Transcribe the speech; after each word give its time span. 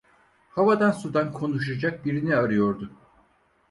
Havadan 0.51 0.91
sudan 0.91 1.31
konuşacak 1.33 2.05
birini 2.05 2.35
arıyordu. 2.35 2.91